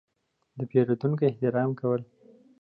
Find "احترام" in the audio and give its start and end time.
1.27-1.69